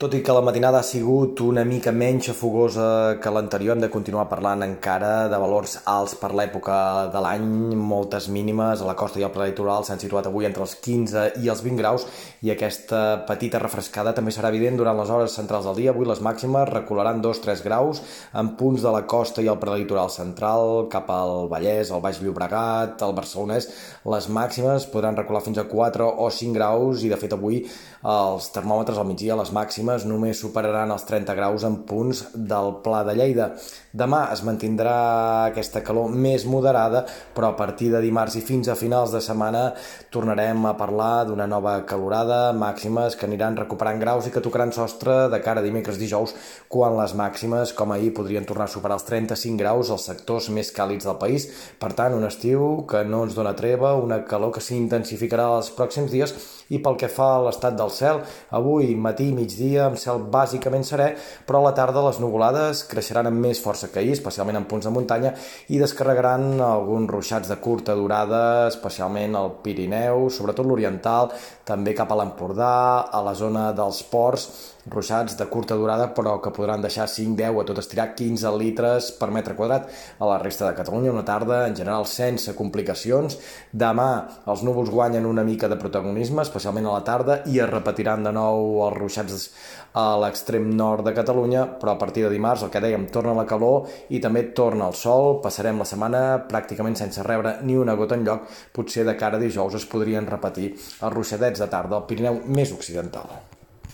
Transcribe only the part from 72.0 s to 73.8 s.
a l'Empordà, a la zona